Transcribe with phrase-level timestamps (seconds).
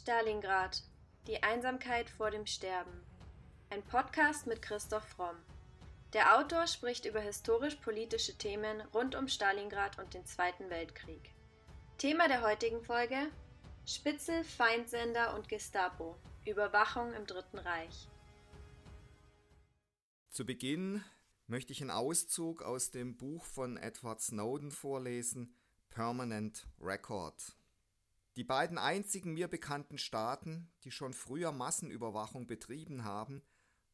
[0.00, 0.82] Stalingrad.
[1.26, 3.04] Die Einsamkeit vor dem Sterben.
[3.68, 5.36] Ein Podcast mit Christoph Fromm.
[6.14, 11.34] Der Autor spricht über historisch-politische Themen rund um Stalingrad und den Zweiten Weltkrieg.
[11.98, 13.30] Thema der heutigen Folge:
[13.84, 16.16] Spitzel, Feindsender und Gestapo.
[16.46, 18.08] Überwachung im Dritten Reich.
[20.30, 21.04] Zu Beginn
[21.46, 25.54] möchte ich einen Auszug aus dem Buch von Edward Snowden vorlesen,
[25.90, 27.59] Permanent Record.
[28.36, 33.42] Die beiden einzigen mir bekannten Staaten, die schon früher Massenüberwachung betrieben haben,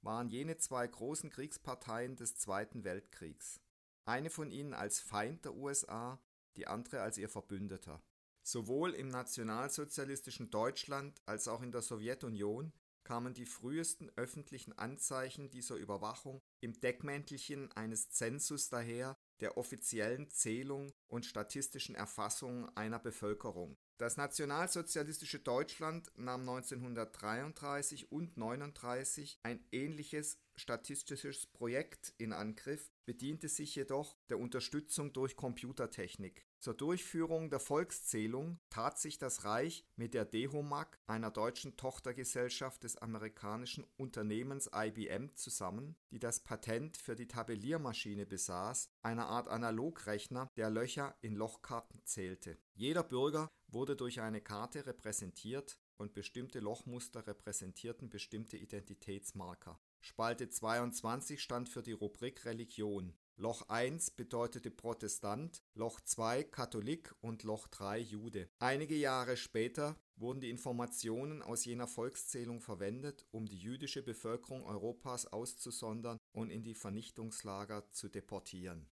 [0.02, 3.60] waren jene zwei großen Kriegsparteien des Zweiten Weltkriegs.
[4.04, 6.20] Eine von ihnen als Feind der USA,
[6.56, 8.02] die andere als ihr Verbündeter.
[8.42, 15.76] Sowohl im nationalsozialistischen Deutschland als auch in der Sowjetunion kamen die frühesten öffentlichen Anzeichen dieser
[15.76, 23.76] Überwachung im Deckmäntelchen eines Zensus daher, der offiziellen Zählung und statistischen Erfassung einer Bevölkerung.
[23.98, 33.74] Das nationalsozialistische Deutschland nahm 1933 und 1939 ein ähnliches statistisches Projekt in Angriff, bediente sich
[33.74, 36.45] jedoch der Unterstützung durch Computertechnik.
[36.58, 42.96] Zur Durchführung der Volkszählung tat sich das Reich mit der Dehomag, einer deutschen Tochtergesellschaft des
[42.96, 50.70] amerikanischen Unternehmens IBM, zusammen, die das Patent für die Tabelliermaschine besaß, einer Art Analogrechner, der
[50.70, 52.58] Löcher in Lochkarten zählte.
[52.74, 59.80] Jeder Bürger wurde durch eine Karte repräsentiert und bestimmte Lochmuster repräsentierten bestimmte Identitätsmarker.
[60.00, 63.14] Spalte 22 stand für die Rubrik Religion.
[63.38, 68.48] Loch 1 bedeutete Protestant, Loch 2 Katholik und Loch 3 Jude.
[68.60, 75.26] Einige Jahre später wurden die Informationen aus jener Volkszählung verwendet, um die jüdische Bevölkerung Europas
[75.26, 78.88] auszusondern und in die Vernichtungslager zu deportieren.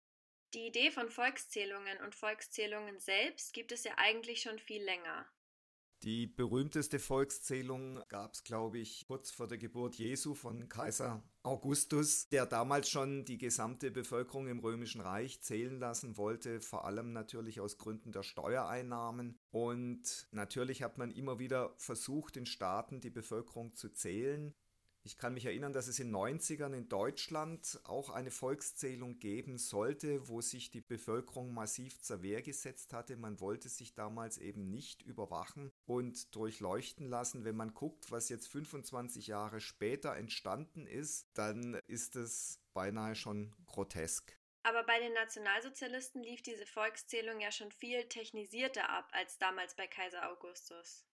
[0.54, 5.26] Die Idee von Volkszählungen und Volkszählungen selbst gibt es ja eigentlich schon viel länger.
[6.04, 12.28] Die berühmteste Volkszählung gab es, glaube ich, kurz vor der Geburt Jesu von Kaiser Augustus,
[12.28, 17.60] der damals schon die gesamte Bevölkerung im Römischen Reich zählen lassen wollte, vor allem natürlich
[17.60, 19.40] aus Gründen der Steuereinnahmen.
[19.50, 24.54] Und natürlich hat man immer wieder versucht, in Staaten die Bevölkerung zu zählen.
[25.04, 29.56] Ich kann mich erinnern, dass es in den 90ern in Deutschland auch eine Volkszählung geben
[29.56, 33.16] sollte, wo sich die Bevölkerung massiv zur Wehr gesetzt hatte.
[33.16, 37.44] Man wollte sich damals eben nicht überwachen und durchleuchten lassen.
[37.44, 43.54] Wenn man guckt, was jetzt 25 Jahre später entstanden ist, dann ist es beinahe schon
[43.66, 44.38] grotesk.
[44.62, 49.86] Aber bei den Nationalsozialisten lief diese Volkszählung ja schon viel technisierter ab als damals bei
[49.86, 51.07] Kaiser Augustus.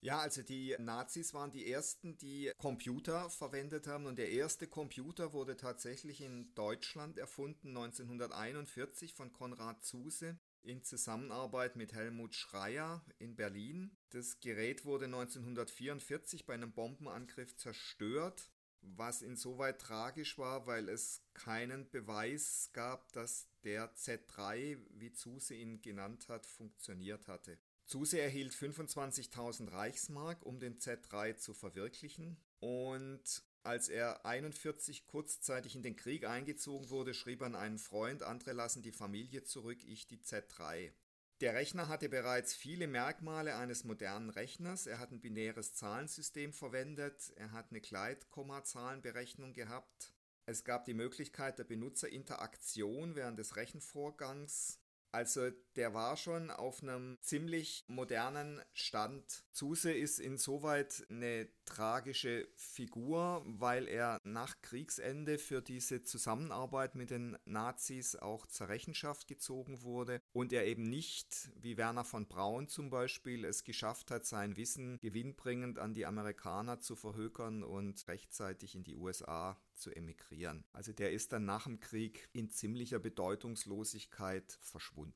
[0.00, 5.32] Ja, also die Nazis waren die ersten, die Computer verwendet haben und der erste Computer
[5.32, 13.34] wurde tatsächlich in Deutschland erfunden 1941 von Konrad Zuse in Zusammenarbeit mit Helmut Schreier in
[13.34, 13.96] Berlin.
[14.10, 21.90] Das Gerät wurde 1944 bei einem Bombenangriff zerstört, was insoweit tragisch war, weil es keinen
[21.90, 27.58] Beweis gab, dass der Z3, wie Zuse ihn genannt hat, funktioniert hatte.
[27.88, 32.36] Zuse erhielt 25.000 Reichsmark, um den Z3 zu verwirklichen.
[32.60, 38.22] Und als er 41 kurzzeitig in den Krieg eingezogen wurde, schrieb er an einen Freund,
[38.22, 40.92] andere lassen die Familie zurück, ich die Z3.
[41.40, 44.86] Der Rechner hatte bereits viele Merkmale eines modernen Rechners.
[44.86, 50.12] Er hat ein binäres Zahlensystem verwendet, er hat eine Gleitkommazahlenberechnung gehabt.
[50.44, 54.78] Es gab die Möglichkeit der Benutzerinteraktion während des Rechenvorgangs.
[55.18, 59.44] Also der war schon auf einem ziemlich modernen Stand.
[59.50, 67.36] Zuse ist insoweit eine tragische Figur, weil er nach Kriegsende für diese Zusammenarbeit mit den
[67.46, 72.88] Nazis auch zur Rechenschaft gezogen wurde und er eben nicht, wie Werner von Braun zum
[72.88, 78.84] Beispiel, es geschafft hat, sein Wissen gewinnbringend an die Amerikaner zu verhökern und rechtzeitig in
[78.84, 80.64] die USA zu emigrieren.
[80.72, 85.07] Also der ist dann nach dem Krieg in ziemlicher Bedeutungslosigkeit verschwunden.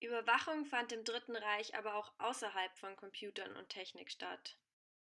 [0.00, 4.56] Überwachung fand im Dritten Reich aber auch außerhalb von Computern und Technik statt.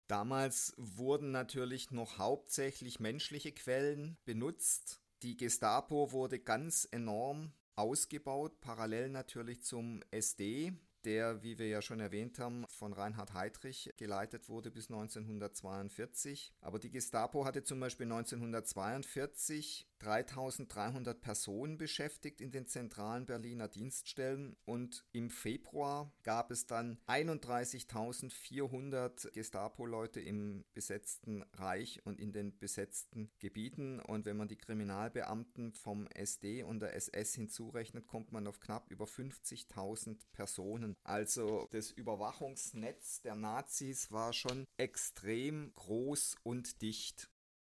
[0.07, 5.03] Damals wurden natürlich noch hauptsächlich menschliche Quellen benutzt.
[5.21, 10.73] Die Gestapo wurde ganz enorm ausgebaut, parallel natürlich zum SD,
[11.05, 16.53] der, wie wir ja schon erwähnt haben, von Reinhard Heydrich geleitet wurde bis 1942.
[16.61, 24.55] Aber die Gestapo hatte zum Beispiel 1942 3300 Personen beschäftigt in den zentralen Berliner Dienststellen
[24.65, 33.31] und im Februar gab es dann 31.400 Gestapo-Leute im besetzten Reich und in den besetzten
[33.39, 38.59] Gebieten und wenn man die Kriminalbeamten vom SD und der SS hinzurechnet, kommt man auf
[38.59, 40.95] knapp über 50.000 Personen.
[41.03, 47.29] Also das Überwachungsnetz der Nazis war schon extrem groß und dicht.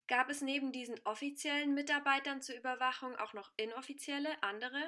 [0.08, 4.82] Gab es neben diesen offiziellen Mitarbeitern zur Überwachung auch noch inoffizielle, andere?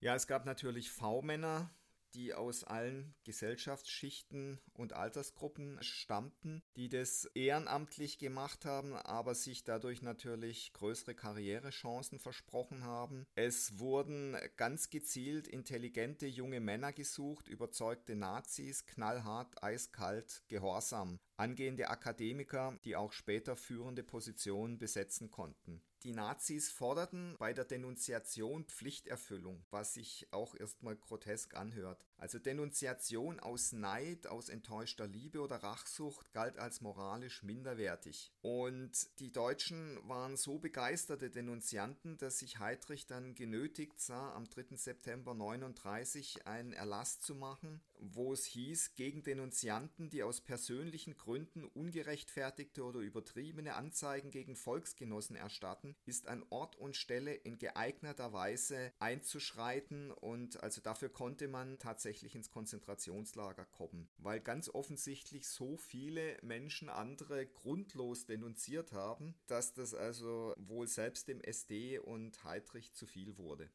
[0.00, 1.70] Ja, es gab natürlich V-Männer,
[2.14, 10.02] die aus allen Gesellschaftsschichten und Altersgruppen stammten, die das ehrenamtlich gemacht haben, aber sich dadurch
[10.02, 13.26] natürlich größere Karrierechancen versprochen haben.
[13.34, 22.76] Es wurden ganz gezielt intelligente junge Männer gesucht, überzeugte Nazis, knallhart, eiskalt, gehorsam angehende Akademiker,
[22.84, 25.80] die auch später führende Positionen besetzen konnten.
[26.04, 32.06] Die Nazis forderten bei der Denunziation Pflichterfüllung, was sich auch erstmal grotesk anhört.
[32.18, 38.32] Also Denunziation aus Neid, aus enttäuschter Liebe oder Rachsucht galt als moralisch minderwertig.
[38.42, 44.76] Und die Deutschen waren so begeisterte Denunzianten, dass sich Heydrich dann genötigt sah, am 3.
[44.76, 51.64] September 1939 einen Erlass zu machen, wo es hieß, gegen Denunzianten, die aus persönlichen Gründen
[51.64, 58.92] ungerechtfertigte oder übertriebene Anzeigen gegen Volksgenossen erstatten, ist an Ort und Stelle in geeigneter Weise
[58.98, 66.38] einzuschreiten und also dafür konnte man tatsächlich ins Konzentrationslager kommen, weil ganz offensichtlich so viele
[66.42, 73.06] Menschen andere grundlos denunziert haben, dass das also wohl selbst dem SD und Heydrich zu
[73.06, 73.70] viel wurde.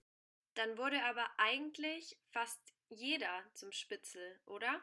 [0.56, 2.60] Dann wurde aber eigentlich fast
[2.90, 4.82] jeder zum Spitzel, oder?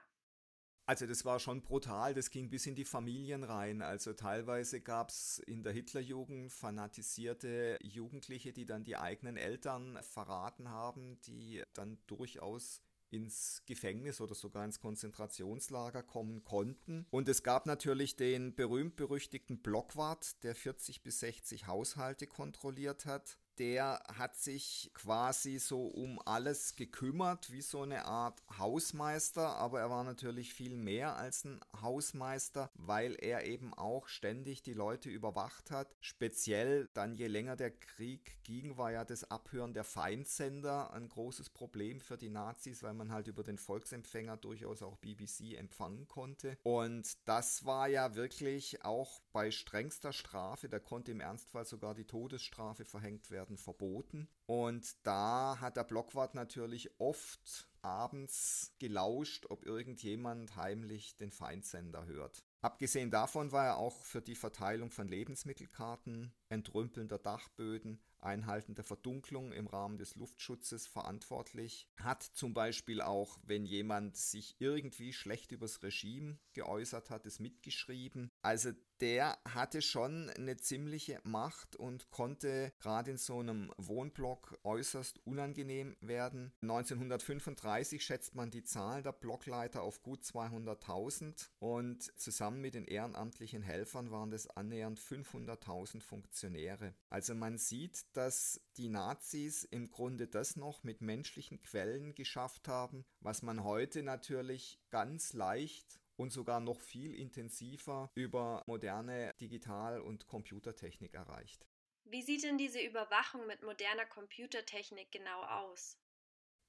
[0.90, 3.80] Also das war schon brutal, das ging bis in die Familien rein.
[3.80, 10.68] Also teilweise gab es in der Hitlerjugend fanatisierte Jugendliche, die dann die eigenen Eltern verraten
[10.68, 17.06] haben, die dann durchaus ins Gefängnis oder sogar ins Konzentrationslager kommen konnten.
[17.10, 24.02] Und es gab natürlich den berühmt-berüchtigten Blockwart, der 40 bis 60 Haushalte kontrolliert hat der
[24.16, 30.02] hat sich quasi so um alles gekümmert, wie so eine Art Hausmeister, aber er war
[30.02, 35.94] natürlich viel mehr als ein Hausmeister, weil er eben auch ständig die Leute überwacht hat.
[36.00, 41.50] Speziell dann, je länger der Krieg ging, war ja das Abhören der Feindsender ein großes
[41.50, 46.56] Problem für die Nazis, weil man halt über den Volksempfänger durchaus auch BBC empfangen konnte.
[46.62, 52.06] Und das war ja wirklich auch bei strengster Strafe, da konnte im Ernstfall sogar die
[52.06, 54.28] Todesstrafe verhängt werden werden verboten.
[54.46, 62.44] Und da hat der Blockwart natürlich oft abends gelauscht, ob irgendjemand heimlich den Feindsender hört.
[62.62, 68.84] Abgesehen davon war er auch für die Verteilung von Lebensmittelkarten, Entrümpeln der Dachböden, Einhalten der
[68.84, 71.88] Verdunklung im Rahmen des Luftschutzes verantwortlich.
[71.96, 78.30] Hat zum Beispiel auch, wenn jemand sich irgendwie schlecht übers Regime geäußert hat, es mitgeschrieben.
[78.42, 85.26] Also der hatte schon eine ziemliche Macht und konnte gerade in so einem Wohnblock äußerst
[85.26, 86.52] unangenehm werden.
[86.62, 93.62] 1935 schätzt man die Zahl der Blockleiter auf gut 200.000 und zusammen mit den ehrenamtlichen
[93.62, 96.94] Helfern waren das annähernd 500.000 Funktionäre.
[97.08, 103.04] Also man sieht, dass die Nazis im Grunde das noch mit menschlichen Quellen geschafft haben,
[103.20, 110.26] was man heute natürlich ganz leicht und sogar noch viel intensiver über moderne Digital- und
[110.26, 111.66] Computertechnik erreicht.
[112.04, 115.96] Wie sieht denn diese Überwachung mit moderner Computertechnik genau aus?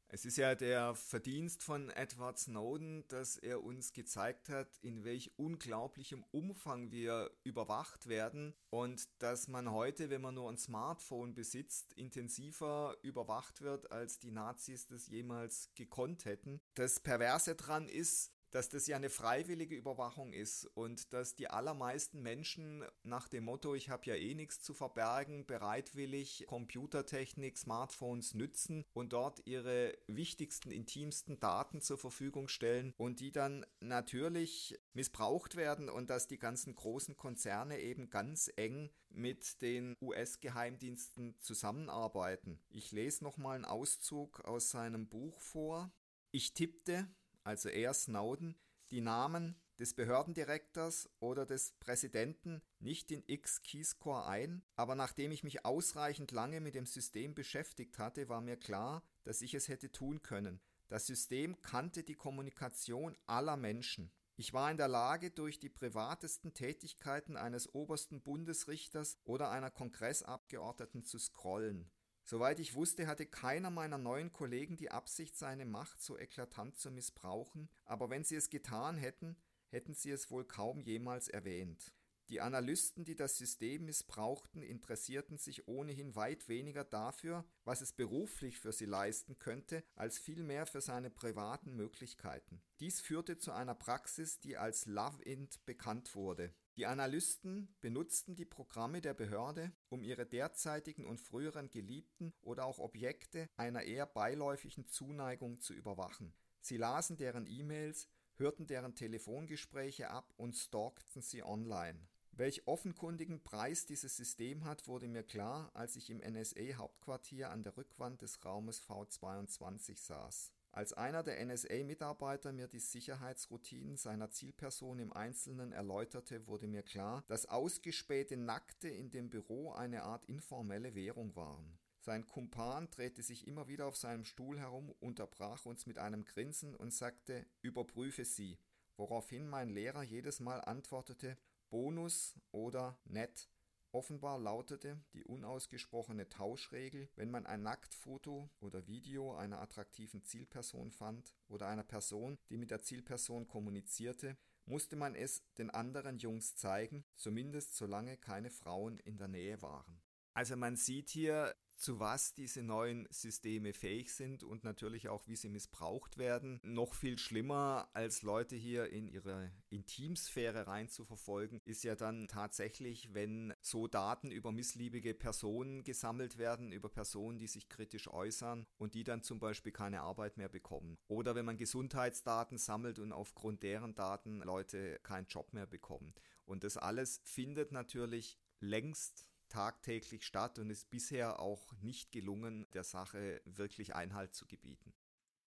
[0.08, 5.32] Es ist ja der Verdienst von Edward Snowden, dass er uns gezeigt hat, in welch
[5.38, 11.92] unglaublichem Umfang wir überwacht werden und dass man heute, wenn man nur ein Smartphone besitzt,
[11.94, 16.62] intensiver überwacht wird, als die Nazis das jemals gekonnt hätten.
[16.74, 22.22] Das Perverse dran ist, dass das ja eine freiwillige Überwachung ist und dass die allermeisten
[22.22, 28.86] Menschen nach dem Motto, ich habe ja eh nichts zu verbergen, bereitwillig Computertechnik, Smartphones nützen
[28.94, 35.90] und dort ihre wichtigsten, intimsten Daten zur Verfügung stellen und die dann natürlich missbraucht werden
[35.90, 42.60] und dass die ganzen großen Konzerne eben ganz eng mit den US-Geheimdiensten zusammenarbeiten.
[42.70, 45.92] Ich lese nochmal einen Auszug aus seinem Buch vor.
[46.32, 47.10] Ich tippte,
[47.44, 48.56] also er Snowden,
[48.92, 55.66] die Namen des Behördendirektors oder des Präsidenten nicht in X-Keyscore ein, aber nachdem ich mich
[55.66, 60.22] ausreichend lange mit dem System beschäftigt hatte, war mir klar, dass ich es hätte tun
[60.22, 60.62] können.
[60.88, 64.12] Das System kannte die Kommunikation aller Menschen.
[64.36, 71.04] Ich war in der Lage, durch die privatesten Tätigkeiten eines obersten Bundesrichters oder einer Kongressabgeordneten
[71.04, 71.90] zu scrollen.
[72.32, 76.90] Soweit ich wusste, hatte keiner meiner neuen Kollegen die Absicht, seine Macht so eklatant zu
[76.90, 79.36] missbrauchen, aber wenn sie es getan hätten,
[79.68, 81.92] hätten sie es wohl kaum jemals erwähnt.
[82.32, 88.58] Die Analysten, die das System missbrauchten, interessierten sich ohnehin weit weniger dafür, was es beruflich
[88.58, 92.62] für sie leisten könnte, als vielmehr für seine privaten Möglichkeiten.
[92.80, 96.54] Dies führte zu einer Praxis, die als Love-Int bekannt wurde.
[96.78, 102.80] Die Analysten benutzten die Programme der Behörde, um ihre derzeitigen und früheren Geliebten oder auch
[102.80, 106.34] Objekte einer eher beiläufigen Zuneigung zu überwachen.
[106.62, 112.08] Sie lasen deren E-Mails, hörten deren Telefongespräche ab und stalkten sie online.
[112.34, 117.76] Welch offenkundigen Preis dieses System hat, wurde mir klar, als ich im NSA-Hauptquartier an der
[117.76, 120.54] Rückwand des Raumes V22 saß.
[120.72, 127.26] Als einer der NSA-Mitarbeiter mir die Sicherheitsroutinen seiner Zielperson im Einzelnen erläuterte, wurde mir klar,
[127.28, 131.78] dass ausgespähte Nackte in dem Büro eine Art informelle Währung waren.
[132.00, 136.74] Sein Kumpan drehte sich immer wieder auf seinem Stuhl herum, unterbrach uns mit einem Grinsen
[136.74, 138.58] und sagte, überprüfe sie,
[138.96, 141.38] woraufhin mein Lehrer jedes Mal antwortete,
[141.72, 143.50] Bonus oder Net.
[143.94, 151.34] Offenbar lautete die unausgesprochene Tauschregel, wenn man ein Nacktfoto oder Video einer attraktiven Zielperson fand
[151.48, 157.06] oder einer Person, die mit der Zielperson kommunizierte, musste man es den anderen Jungs zeigen,
[157.16, 160.01] zumindest solange keine Frauen in der Nähe waren.
[160.34, 165.36] Also man sieht hier, zu was diese neuen Systeme fähig sind und natürlich auch, wie
[165.36, 166.60] sie missbraucht werden.
[166.62, 172.28] Noch viel schlimmer, als Leute hier in ihre Intimsphäre rein zu verfolgen, ist ja dann
[172.28, 178.68] tatsächlich, wenn so Daten über missliebige Personen gesammelt werden, über Personen, die sich kritisch äußern
[178.78, 181.00] und die dann zum Beispiel keine Arbeit mehr bekommen.
[181.08, 186.14] Oder wenn man Gesundheitsdaten sammelt und aufgrund deren Daten Leute keinen Job mehr bekommen.
[186.46, 192.84] Und das alles findet natürlich längst tagtäglich statt und ist bisher auch nicht gelungen, der
[192.84, 194.94] Sache wirklich Einhalt zu gebieten.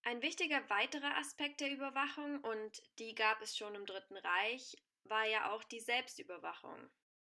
[0.02, 5.26] Ein wichtiger weiterer Aspekt der Überwachung, und die gab es schon im Dritten Reich, war
[5.26, 6.78] ja auch die Selbstüberwachung.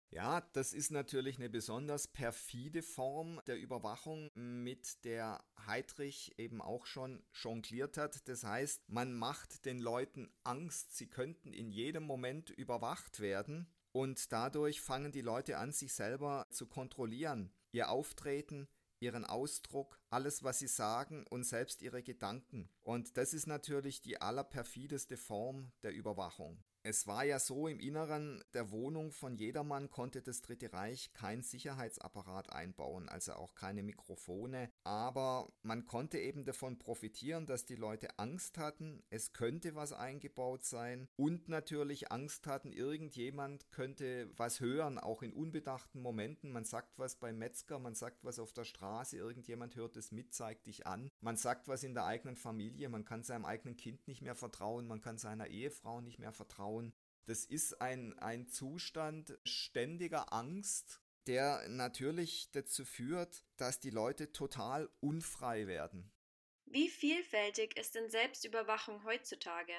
[0.09, 6.85] Ja, das ist natürlich eine besonders perfide Form der Überwachung, mit der Heydrich eben auch
[6.85, 8.27] schon jongliert hat.
[8.27, 14.33] Das heißt, man macht den Leuten Angst, sie könnten in jedem Moment überwacht werden und
[14.33, 17.53] dadurch fangen die Leute an, sich selber zu kontrollieren.
[17.71, 18.67] Ihr Auftreten,
[18.99, 22.69] ihren Ausdruck, alles, was sie sagen und selbst ihre Gedanken.
[22.81, 26.61] Und das ist natürlich die allerperfideste Form der Überwachung.
[26.83, 31.41] Es war ja so, im Inneren der Wohnung von jedermann konnte das Dritte Reich kein
[31.41, 38.19] Sicherheitsapparat einbauen, also auch keine Mikrofone, aber man konnte eben davon profitieren, dass die Leute
[38.19, 44.99] Angst hatten, es könnte was eingebaut sein und natürlich Angst hatten, irgendjemand könnte was hören,
[44.99, 46.51] auch in unbedachten Momenten.
[46.51, 50.33] Man sagt was beim Metzger, man sagt was auf der Straße, irgendjemand hört es mit,
[50.35, 51.09] zeigt dich an.
[51.19, 54.87] Man sagt was in der eigenen Familie, man kann seinem eigenen Kind nicht mehr vertrauen,
[54.87, 56.93] man kann seiner Ehefrau nicht mehr vertrauen.
[57.25, 64.89] Das ist ein, ein Zustand ständiger Angst, der natürlich dazu führt, dass die Leute total
[64.99, 66.11] unfrei werden.
[66.65, 69.73] Wie vielfältig ist denn Selbstüberwachung heutzutage?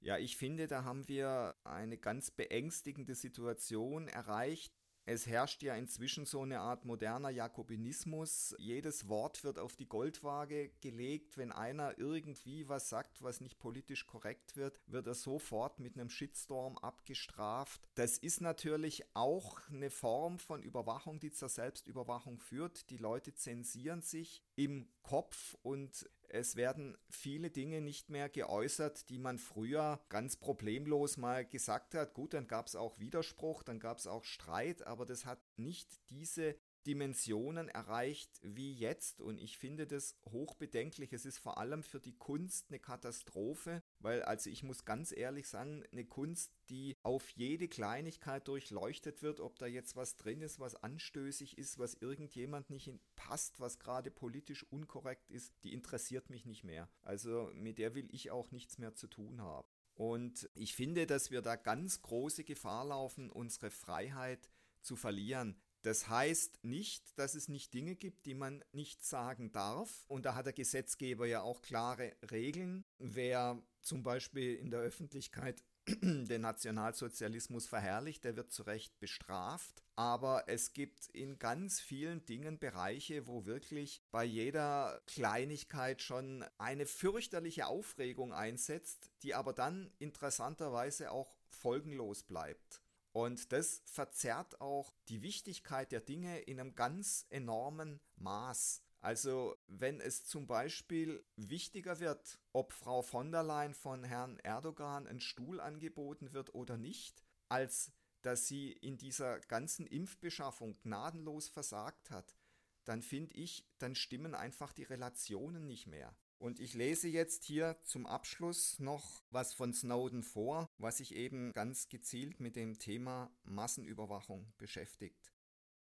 [0.00, 4.79] Ja, ich finde, da haben wir eine ganz beängstigende Situation erreicht,
[5.10, 8.54] es herrscht ja inzwischen so eine Art moderner Jakobinismus.
[8.58, 11.36] Jedes Wort wird auf die Goldwaage gelegt.
[11.36, 16.10] Wenn einer irgendwie was sagt, was nicht politisch korrekt wird, wird er sofort mit einem
[16.10, 17.88] Shitstorm abgestraft.
[17.96, 22.88] Das ist natürlich auch eine Form von Überwachung, die zur Selbstüberwachung führt.
[22.90, 29.18] Die Leute zensieren sich im Kopf und es werden viele Dinge nicht mehr geäußert, die
[29.18, 32.14] man früher ganz problemlos mal gesagt hat.
[32.14, 35.88] Gut, dann gab es auch Widerspruch, dann gab es auch Streit, aber das hat nicht
[36.10, 36.56] diese
[36.86, 41.12] Dimensionen erreicht wie jetzt und ich finde das hochbedenklich.
[41.12, 45.48] Es ist vor allem für die Kunst eine Katastrophe, weil also ich muss ganz ehrlich
[45.48, 50.58] sagen, eine Kunst, die auf jede Kleinigkeit durchleuchtet wird, ob da jetzt was drin ist,
[50.58, 56.46] was anstößig ist, was irgendjemand nicht passt, was gerade politisch unkorrekt ist, die interessiert mich
[56.46, 56.88] nicht mehr.
[57.02, 59.68] Also mit der will ich auch nichts mehr zu tun haben.
[59.94, 64.48] Und ich finde, dass wir da ganz große Gefahr laufen, unsere Freiheit
[64.80, 65.60] zu verlieren.
[65.82, 70.04] Das heißt nicht, dass es nicht Dinge gibt, die man nicht sagen darf.
[70.08, 72.84] Und da hat der Gesetzgeber ja auch klare Regeln.
[72.98, 75.64] Wer zum Beispiel in der Öffentlichkeit
[76.02, 79.82] den Nationalsozialismus verherrlicht, der wird zu Recht bestraft.
[79.96, 86.86] Aber es gibt in ganz vielen Dingen Bereiche, wo wirklich bei jeder Kleinigkeit schon eine
[86.86, 92.82] fürchterliche Aufregung einsetzt, die aber dann interessanterweise auch folgenlos bleibt.
[93.12, 98.82] Und das verzerrt auch die Wichtigkeit der Dinge in einem ganz enormen Maß.
[99.00, 105.06] Also wenn es zum Beispiel wichtiger wird, ob Frau von der Leyen von Herrn Erdogan
[105.06, 112.10] ein Stuhl angeboten wird oder nicht, als dass sie in dieser ganzen Impfbeschaffung gnadenlos versagt
[112.10, 112.36] hat,
[112.84, 116.14] dann finde ich, dann stimmen einfach die Relationen nicht mehr.
[116.40, 121.52] Und ich lese jetzt hier zum Abschluss noch was von Snowden vor, was sich eben
[121.52, 125.34] ganz gezielt mit dem Thema Massenüberwachung beschäftigt.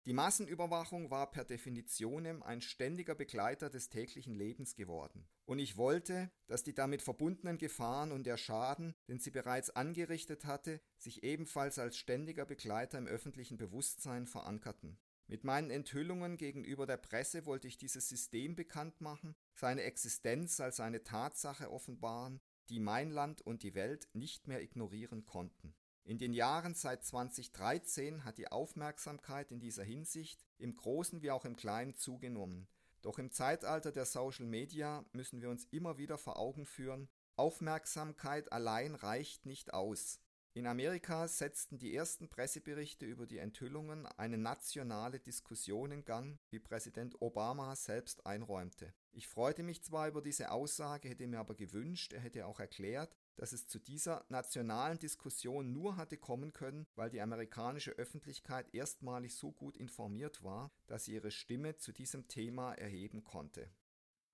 [0.04, 5.26] Die Massenüberwachung war per Definition ein ständiger Begleiter des täglichen Lebens geworden.
[5.46, 10.44] Und ich wollte, dass die damit verbundenen Gefahren und der Schaden, den sie bereits angerichtet
[10.44, 14.96] hatte, sich ebenfalls als ständiger Begleiter im öffentlichen Bewusstsein verankerten.
[15.28, 20.78] Mit meinen Enthüllungen gegenüber der Presse wollte ich dieses System bekannt machen, seine Existenz als
[20.78, 25.74] eine Tatsache offenbaren, die mein Land und die Welt nicht mehr ignorieren konnten.
[26.04, 31.44] In den Jahren seit 2013 hat die Aufmerksamkeit in dieser Hinsicht im Großen wie auch
[31.44, 32.68] im Kleinen zugenommen.
[33.02, 38.52] Doch im Zeitalter der Social Media müssen wir uns immer wieder vor Augen führen, Aufmerksamkeit
[38.52, 40.20] allein reicht nicht aus.
[40.56, 46.58] In Amerika setzten die ersten Presseberichte über die Enthüllungen eine nationale Diskussion in Gang, wie
[46.58, 48.94] Präsident Obama selbst einräumte.
[49.12, 53.14] Ich freute mich zwar über diese Aussage, hätte mir aber gewünscht, er hätte auch erklärt,
[53.34, 59.34] dass es zu dieser nationalen Diskussion nur hatte kommen können, weil die amerikanische Öffentlichkeit erstmalig
[59.34, 63.68] so gut informiert war, dass sie ihre Stimme zu diesem Thema erheben konnte.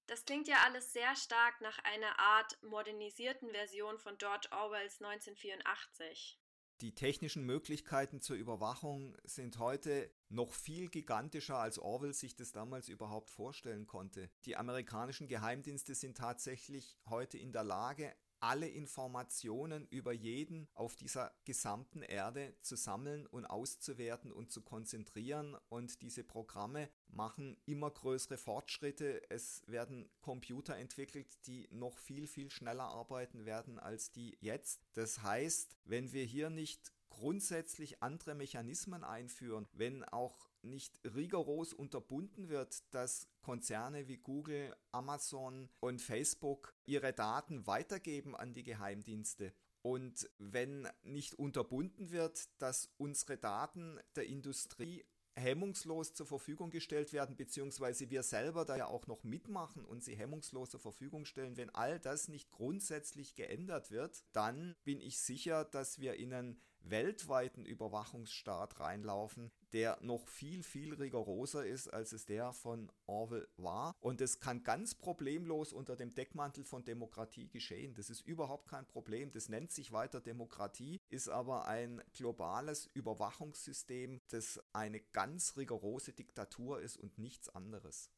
[0.06, 6.38] Das klingt ja alles sehr stark nach einer Art modernisierten Version von George Orwells 1984.
[6.82, 12.88] Die technischen Möglichkeiten zur Überwachung sind heute noch viel gigantischer, als Orwell sich das damals
[12.88, 14.30] überhaupt vorstellen konnte.
[14.47, 18.12] Die amerikanischen Geheimdienste sind tatsächlich heute in der Lage,
[18.43, 25.57] alle Informationen über jeden auf dieser gesamten Erde zu sammeln und auszuwerten und zu konzentrieren.
[25.69, 29.23] Und diese Programme machen immer größere Fortschritte.
[29.31, 34.81] Es werden Computer entwickelt, die noch viel, viel schneller arbeiten werden als die jetzt.
[34.95, 42.49] Das heißt, wenn wir hier nicht grundsätzlich andere Mechanismen einführen, wenn auch nicht rigoros unterbunden
[42.49, 49.52] wird, dass Konzerne wie Google, Amazon und Facebook ihre Daten weitergeben an die Geheimdienste.
[49.82, 57.37] Und wenn nicht unterbunden wird, dass unsere Daten der Industrie hemmungslos zur Verfügung gestellt werden,
[57.37, 61.71] beziehungsweise wir selber da ja auch noch mitmachen und sie hemmungslos zur Verfügung stellen, wenn
[61.71, 67.64] all das nicht grundsätzlich geändert wird, dann bin ich sicher, dass wir in einen weltweiten
[67.64, 73.95] Überwachungsstaat reinlaufen, der noch viel, viel rigoroser ist, als es der von Orwell war.
[74.00, 77.95] Und es kann ganz problemlos unter dem Deckmantel von Demokratie geschehen.
[77.95, 79.32] Das ist überhaupt kein Problem.
[79.32, 86.80] Das nennt sich weiter Demokratie, ist aber ein globales Überwachungssystem, das eine ganz rigorose Diktatur
[86.80, 88.10] ist und nichts anderes.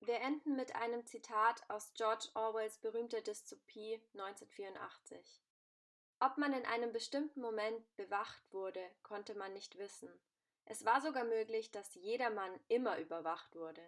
[0.00, 5.42] Wir enden mit einem Zitat aus George Orwells berühmter Dystopie 1984.
[6.20, 10.10] Ob man in einem bestimmten Moment bewacht wurde, konnte man nicht wissen.
[10.64, 13.82] Es war sogar möglich, dass jedermann immer überwacht wurde.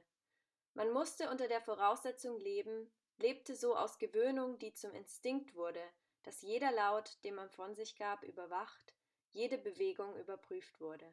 [0.75, 5.83] Man musste unter der Voraussetzung leben, lebte so aus Gewöhnung, die zum Instinkt wurde,
[6.23, 8.95] dass jeder Laut, den man von sich gab, überwacht,
[9.33, 11.13] jede Bewegung überprüft wurde.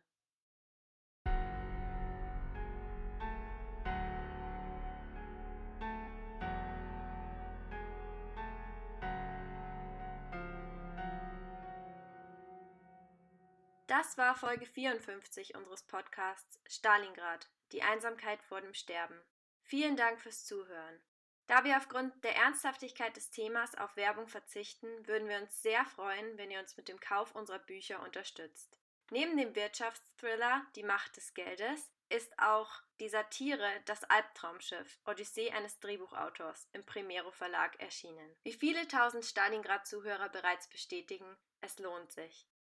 [13.88, 19.18] Das war Folge 54 unseres Podcasts Stalingrad, die Einsamkeit vor dem Sterben.
[19.64, 21.02] Vielen Dank fürs Zuhören.
[21.48, 26.38] Da wir aufgrund der Ernsthaftigkeit des Themas auf Werbung verzichten, würden wir uns sehr freuen,
[26.38, 28.78] wenn ihr uns mit dem Kauf unserer Bücher unterstützt.
[29.10, 35.80] Neben dem Wirtschaftsthriller Die Macht des Geldes ist auch die Satire Das Albtraumschiff, Odyssee eines
[35.80, 38.36] Drehbuchautors im Primero Verlag erschienen.
[38.44, 42.50] Wie viele tausend Stalingrad-Zuhörer bereits bestätigen, es lohnt sich.